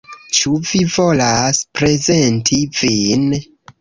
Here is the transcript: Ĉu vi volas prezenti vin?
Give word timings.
Ĉu 0.37 0.53
vi 0.69 0.79
volas 0.95 1.61
prezenti 1.81 2.59
vin? 2.81 3.29